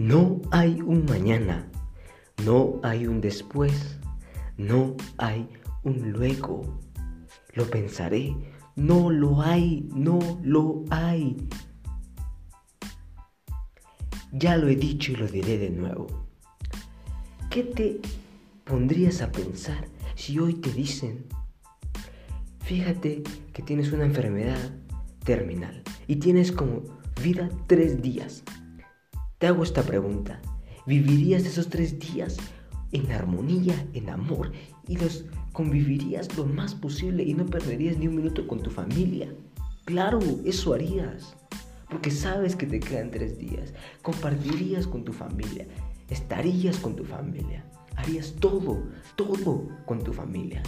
No 0.00 0.40
hay 0.50 0.80
un 0.80 1.04
mañana, 1.04 1.68
no 2.46 2.80
hay 2.82 3.06
un 3.06 3.20
después, 3.20 3.98
no 4.56 4.96
hay 5.18 5.46
un 5.82 6.10
luego. 6.10 6.80
Lo 7.52 7.66
pensaré, 7.66 8.34
no 8.76 9.10
lo 9.10 9.42
hay, 9.42 9.86
no 9.94 10.18
lo 10.42 10.86
hay. 10.88 11.36
Ya 14.32 14.56
lo 14.56 14.68
he 14.68 14.76
dicho 14.76 15.12
y 15.12 15.16
lo 15.16 15.26
diré 15.28 15.58
de 15.58 15.68
nuevo. 15.68 16.06
¿Qué 17.50 17.62
te 17.64 18.00
pondrías 18.64 19.20
a 19.20 19.30
pensar 19.30 19.86
si 20.14 20.38
hoy 20.38 20.54
te 20.54 20.72
dicen, 20.72 21.26
fíjate 22.60 23.22
que 23.52 23.62
tienes 23.62 23.92
una 23.92 24.06
enfermedad 24.06 24.78
terminal 25.24 25.82
y 26.06 26.16
tienes 26.16 26.52
como 26.52 26.84
vida 27.22 27.50
tres 27.66 28.00
días? 28.00 28.44
Te 29.40 29.46
hago 29.46 29.62
esta 29.62 29.82
pregunta. 29.82 30.38
¿Vivirías 30.84 31.46
esos 31.46 31.70
tres 31.70 31.98
días 31.98 32.36
en 32.92 33.10
armonía, 33.10 33.86
en 33.94 34.10
amor 34.10 34.52
y 34.86 34.98
los 34.98 35.24
convivirías 35.54 36.36
lo 36.36 36.44
más 36.44 36.74
posible 36.74 37.22
y 37.22 37.32
no 37.32 37.46
perderías 37.46 37.96
ni 37.96 38.06
un 38.06 38.16
minuto 38.16 38.46
con 38.46 38.60
tu 38.60 38.68
familia? 38.68 39.34
Claro, 39.86 40.18
eso 40.44 40.74
harías. 40.74 41.34
Porque 41.88 42.10
sabes 42.10 42.54
que 42.54 42.66
te 42.66 42.80
quedan 42.80 43.10
tres 43.10 43.38
días. 43.38 43.72
Compartirías 44.02 44.86
con 44.86 45.04
tu 45.04 45.14
familia. 45.14 45.66
Estarías 46.10 46.76
con 46.76 46.94
tu 46.94 47.04
familia. 47.04 47.64
Harías 47.96 48.34
todo, 48.40 48.82
todo 49.16 49.68
con 49.86 50.04
tu 50.04 50.12
familia. 50.12 50.62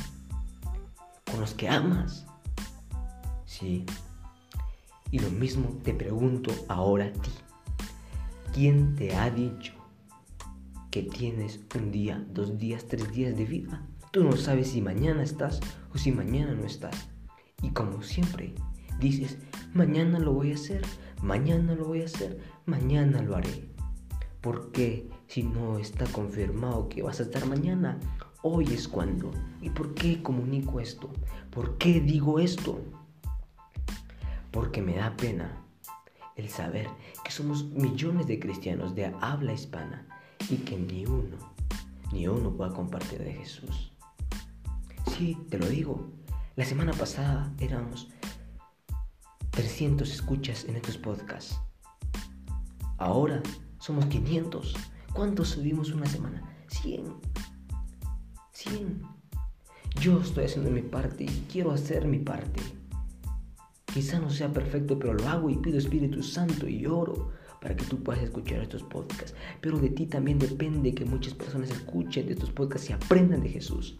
Con 1.30 1.40
los 1.40 1.52
que 1.52 1.68
amas. 1.68 2.24
Sí. 3.44 3.84
Y 5.10 5.18
lo 5.18 5.28
mismo 5.28 5.78
te 5.84 5.92
pregunto 5.92 6.50
ahora 6.68 7.04
a 7.04 7.12
ti. 7.12 7.30
¿Quién 8.52 8.96
te 8.96 9.16
ha 9.16 9.30
dicho 9.30 9.72
que 10.90 11.04
tienes 11.04 11.58
un 11.74 11.90
día, 11.90 12.22
dos 12.34 12.58
días, 12.58 12.84
tres 12.86 13.10
días 13.10 13.34
de 13.34 13.46
vida? 13.46 13.88
Tú 14.10 14.24
no 14.24 14.36
sabes 14.36 14.72
si 14.72 14.82
mañana 14.82 15.22
estás 15.22 15.58
o 15.94 15.96
si 15.96 16.12
mañana 16.12 16.52
no 16.52 16.66
estás. 16.66 17.08
Y 17.62 17.70
como 17.70 18.02
siempre, 18.02 18.54
dices, 19.00 19.38
mañana 19.72 20.18
lo 20.18 20.34
voy 20.34 20.52
a 20.52 20.56
hacer, 20.56 20.82
mañana 21.22 21.74
lo 21.74 21.86
voy 21.86 22.02
a 22.02 22.04
hacer, 22.04 22.40
mañana 22.66 23.22
lo 23.22 23.36
haré. 23.36 23.70
¿Por 24.42 24.70
qué 24.70 25.08
si 25.28 25.44
no 25.44 25.78
está 25.78 26.04
confirmado 26.04 26.90
que 26.90 27.02
vas 27.02 27.20
a 27.20 27.22
estar 27.22 27.46
mañana? 27.46 27.98
Hoy 28.42 28.66
es 28.66 28.86
cuando. 28.86 29.30
¿Y 29.62 29.70
por 29.70 29.94
qué 29.94 30.22
comunico 30.22 30.78
esto? 30.78 31.10
¿Por 31.50 31.78
qué 31.78 32.02
digo 32.02 32.38
esto? 32.38 32.82
Porque 34.50 34.82
me 34.82 34.96
da 34.96 35.16
pena 35.16 35.61
el 36.36 36.48
saber 36.48 36.88
que 37.24 37.30
somos 37.30 37.64
millones 37.64 38.26
de 38.26 38.38
cristianos 38.38 38.94
de 38.94 39.14
habla 39.20 39.52
hispana 39.52 40.06
y 40.48 40.56
que 40.56 40.76
ni 40.76 41.06
uno, 41.06 41.36
ni 42.12 42.26
uno 42.28 42.50
pueda 42.56 42.72
compartir 42.72 43.22
de 43.22 43.32
Jesús. 43.32 43.92
Sí, 45.16 45.36
te 45.50 45.58
lo 45.58 45.66
digo, 45.66 46.10
la 46.56 46.64
semana 46.64 46.92
pasada 46.92 47.52
éramos 47.60 48.08
300 49.50 50.10
escuchas 50.10 50.64
en 50.64 50.76
estos 50.76 50.96
podcasts. 50.96 51.58
Ahora 52.98 53.42
somos 53.78 54.06
500. 54.06 54.74
¿Cuántos 55.12 55.48
subimos 55.48 55.90
una 55.90 56.06
semana? 56.06 56.42
100. 56.68 57.16
100. 58.52 59.02
Yo 60.00 60.20
estoy 60.20 60.44
haciendo 60.44 60.70
mi 60.70 60.82
parte 60.82 61.24
y 61.24 61.46
quiero 61.50 61.72
hacer 61.72 62.06
mi 62.06 62.18
parte. 62.18 62.62
Quizá 63.92 64.18
no 64.18 64.30
sea 64.30 64.52
perfecto, 64.52 64.98
pero 64.98 65.14
lo 65.14 65.28
hago 65.28 65.50
y 65.50 65.56
pido 65.56 65.78
Espíritu 65.78 66.22
Santo 66.22 66.66
y 66.66 66.86
oro 66.86 67.30
para 67.60 67.76
que 67.76 67.84
tú 67.84 68.02
puedas 68.02 68.22
escuchar 68.22 68.62
estos 68.62 68.82
podcasts. 68.82 69.34
Pero 69.60 69.78
de 69.78 69.90
ti 69.90 70.06
también 70.06 70.38
depende 70.38 70.94
que 70.94 71.04
muchas 71.04 71.34
personas 71.34 71.70
escuchen 71.70 72.26
de 72.26 72.32
estos 72.32 72.50
podcasts 72.50 72.88
y 72.88 72.94
aprendan 72.94 73.42
de 73.42 73.50
Jesús. 73.50 73.98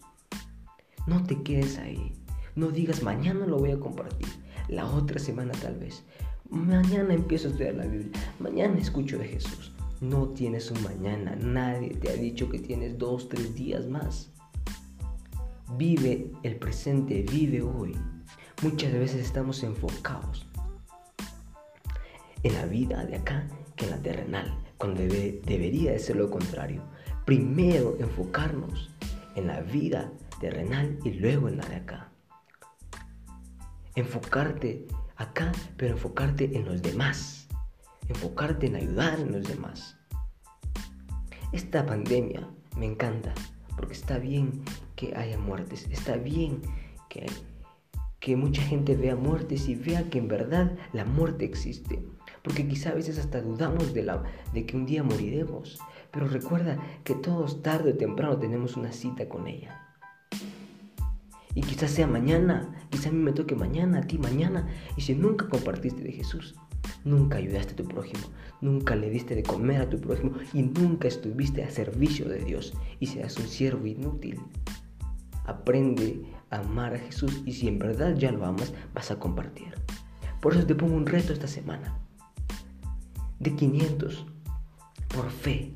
No 1.06 1.22
te 1.24 1.42
quedes 1.42 1.78
ahí. 1.78 2.12
No 2.56 2.70
digas 2.70 3.02
mañana 3.02 3.46
lo 3.46 3.58
voy 3.58 3.72
a 3.72 3.80
compartir. 3.80 4.28
La 4.68 4.86
otra 4.86 5.18
semana 5.18 5.52
tal 5.60 5.76
vez. 5.76 6.04
Mañana 6.48 7.14
empiezo 7.14 7.48
a 7.48 7.50
estudiar 7.50 7.74
la 7.74 7.86
Biblia. 7.86 8.12
Mañana 8.38 8.78
escucho 8.78 9.18
de 9.18 9.28
Jesús. 9.28 9.72
No 10.00 10.28
tienes 10.28 10.70
un 10.70 10.82
mañana. 10.82 11.36
Nadie 11.36 11.90
te 11.90 12.10
ha 12.10 12.14
dicho 12.14 12.48
que 12.48 12.58
tienes 12.58 12.98
dos, 12.98 13.28
tres 13.28 13.54
días 13.54 13.86
más. 13.86 14.30
Vive 15.76 16.30
el 16.42 16.56
presente, 16.56 17.24
vive 17.30 17.62
hoy. 17.62 17.94
Muchas 18.62 18.92
veces 18.92 19.20
estamos 19.20 19.64
enfocados 19.64 20.46
en 22.44 22.54
la 22.54 22.64
vida 22.66 23.04
de 23.04 23.16
acá 23.16 23.48
que 23.74 23.86
en 23.86 23.90
la 23.90 23.96
terrenal, 23.96 24.56
cuando 24.78 25.00
debería 25.00 25.90
de 25.90 25.98
ser 25.98 26.14
lo 26.14 26.30
contrario. 26.30 26.80
Primero 27.24 27.96
enfocarnos 27.98 28.94
en 29.34 29.48
la 29.48 29.62
vida 29.62 30.12
terrenal 30.38 30.96
y 31.02 31.10
luego 31.10 31.48
en 31.48 31.56
la 31.56 31.64
de 31.64 31.74
acá. 31.74 32.12
Enfocarte 33.96 34.86
acá, 35.16 35.50
pero 35.76 35.94
enfocarte 35.94 36.56
en 36.56 36.64
los 36.64 36.82
demás. 36.82 37.48
Enfocarte 38.06 38.68
en 38.68 38.76
ayudar 38.76 39.14
a 39.14 39.26
los 39.26 39.42
demás. 39.42 39.98
Esta 41.50 41.84
pandemia 41.84 42.48
me 42.76 42.86
encanta 42.86 43.34
porque 43.74 43.94
está 43.94 44.18
bien 44.18 44.62
que 44.94 45.16
haya 45.16 45.36
muertes, 45.36 45.88
está 45.90 46.16
bien 46.16 46.62
que 47.08 47.26
que 48.22 48.36
mucha 48.36 48.62
gente 48.62 48.94
vea 48.94 49.16
muertes 49.16 49.68
y 49.68 49.74
vea 49.74 50.08
que 50.08 50.18
en 50.18 50.28
verdad 50.28 50.78
la 50.92 51.04
muerte 51.04 51.44
existe. 51.44 52.06
Porque 52.42 52.68
quizá 52.68 52.90
a 52.90 52.94
veces 52.94 53.18
hasta 53.18 53.42
dudamos 53.42 53.92
de, 53.92 54.04
la, 54.04 54.22
de 54.54 54.64
que 54.64 54.76
un 54.76 54.86
día 54.86 55.02
moriremos. 55.02 55.80
Pero 56.12 56.28
recuerda 56.28 56.78
que 57.02 57.16
todos 57.16 57.62
tarde 57.62 57.90
o 57.90 57.96
temprano 57.96 58.38
tenemos 58.38 58.76
una 58.76 58.92
cita 58.92 59.28
con 59.28 59.48
ella. 59.48 59.76
Y 61.56 61.62
quizás 61.62 61.90
sea 61.90 62.06
mañana, 62.06 62.72
quizá 62.90 63.08
a 63.08 63.12
mí 63.12 63.18
me 63.18 63.32
toque 63.32 63.56
mañana, 63.56 63.98
a 63.98 64.06
ti 64.06 64.18
mañana. 64.18 64.68
Y 64.96 65.00
si 65.00 65.16
nunca 65.16 65.48
compartiste 65.48 66.04
de 66.04 66.12
Jesús, 66.12 66.54
nunca 67.04 67.38
ayudaste 67.38 67.72
a 67.72 67.76
tu 67.76 67.84
prójimo, 67.88 68.22
nunca 68.60 68.94
le 68.94 69.10
diste 69.10 69.34
de 69.34 69.42
comer 69.42 69.80
a 69.80 69.90
tu 69.90 70.00
prójimo 70.00 70.34
y 70.52 70.62
nunca 70.62 71.08
estuviste 71.08 71.64
a 71.64 71.70
servicio 71.70 72.28
de 72.28 72.38
Dios 72.38 72.72
y 73.00 73.06
seas 73.06 73.36
un 73.36 73.48
siervo 73.48 73.84
inútil. 73.84 74.40
Aprende 75.44 76.22
amar 76.52 76.94
a 76.94 76.98
Jesús 76.98 77.42
y 77.44 77.52
si 77.52 77.68
en 77.68 77.78
verdad 77.78 78.14
ya 78.16 78.30
lo 78.30 78.44
amas, 78.44 78.72
vas 78.94 79.10
a 79.10 79.18
compartir. 79.18 79.74
Por 80.40 80.54
eso 80.54 80.66
te 80.66 80.74
pongo 80.74 80.94
un 80.94 81.06
reto 81.06 81.32
esta 81.32 81.48
semana. 81.48 81.98
De 83.38 83.54
500. 83.54 84.26
Por 85.08 85.30
fe. 85.30 85.72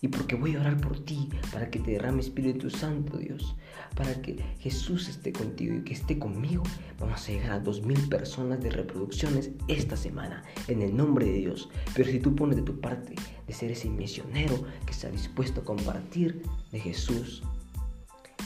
Y 0.00 0.08
porque 0.08 0.36
voy 0.36 0.54
a 0.54 0.60
orar 0.60 0.76
por 0.80 1.02
ti 1.02 1.30
para 1.50 1.70
que 1.70 1.78
te 1.78 1.92
derrame 1.92 2.20
Espíritu 2.20 2.68
Santo, 2.70 3.16
Dios. 3.16 3.56
Para 3.96 4.20
que 4.20 4.36
Jesús 4.60 5.08
esté 5.08 5.32
contigo 5.32 5.76
y 5.76 5.82
que 5.82 5.94
esté 5.94 6.18
conmigo. 6.18 6.62
Vamos 7.00 7.26
a 7.26 7.32
llegar 7.32 7.52
a 7.52 7.64
2.000 7.64 8.08
personas 8.08 8.60
de 8.60 8.70
reproducciones 8.70 9.50
esta 9.66 9.96
semana. 9.96 10.44
En 10.68 10.82
el 10.82 10.96
nombre 10.96 11.26
de 11.26 11.32
Dios. 11.32 11.70
Pero 11.94 12.10
si 12.10 12.20
tú 12.20 12.36
pones 12.36 12.56
de 12.56 12.62
tu 12.62 12.80
parte 12.80 13.14
de 13.46 13.52
ser 13.52 13.70
ese 13.70 13.88
misionero 13.88 14.62
que 14.84 14.92
está 14.92 15.10
dispuesto 15.10 15.62
a 15.62 15.64
compartir 15.64 16.42
de 16.70 16.80
Jesús 16.80 17.42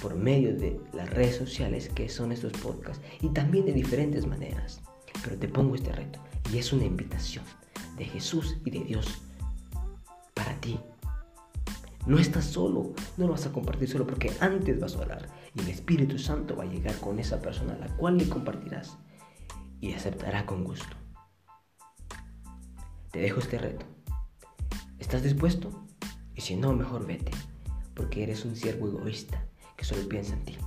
por 0.00 0.14
medio 0.14 0.54
de 0.56 0.80
las 0.92 1.10
redes 1.10 1.36
sociales 1.36 1.88
que 1.88 2.08
son 2.08 2.32
estos 2.32 2.52
podcasts 2.52 3.04
y 3.20 3.28
también 3.30 3.66
de 3.66 3.72
diferentes 3.72 4.26
maneras. 4.26 4.80
Pero 5.22 5.36
te 5.36 5.48
pongo 5.48 5.74
este 5.74 5.92
reto 5.92 6.20
y 6.52 6.58
es 6.58 6.72
una 6.72 6.84
invitación 6.84 7.44
de 7.96 8.04
Jesús 8.04 8.56
y 8.64 8.70
de 8.70 8.84
Dios 8.84 9.22
para 10.34 10.54
ti. 10.60 10.78
No 12.06 12.18
estás 12.18 12.46
solo, 12.46 12.94
no 13.16 13.26
lo 13.26 13.32
vas 13.32 13.46
a 13.46 13.52
compartir 13.52 13.88
solo 13.88 14.06
porque 14.06 14.32
antes 14.40 14.80
vas 14.80 14.96
a 14.96 15.00
orar 15.00 15.28
y 15.54 15.60
el 15.60 15.68
Espíritu 15.68 16.18
Santo 16.18 16.56
va 16.56 16.64
a 16.64 16.68
llegar 16.68 16.96
con 17.00 17.18
esa 17.18 17.40
persona 17.40 17.74
a 17.74 17.78
la 17.78 17.96
cual 17.96 18.16
le 18.16 18.28
compartirás 18.28 18.96
y 19.80 19.92
aceptará 19.92 20.46
con 20.46 20.64
gusto. 20.64 20.96
Te 23.10 23.20
dejo 23.20 23.40
este 23.40 23.58
reto. 23.58 23.84
¿Estás 24.98 25.22
dispuesto? 25.22 25.86
Y 26.34 26.40
si 26.40 26.56
no, 26.56 26.72
mejor 26.72 27.06
vete, 27.06 27.32
porque 27.94 28.22
eres 28.22 28.44
un 28.44 28.54
siervo 28.54 28.88
egoísta 28.88 29.44
que 29.78 29.84
solo 29.84 30.06
piensa 30.08 30.34
en 30.34 30.44
ti. 30.44 30.58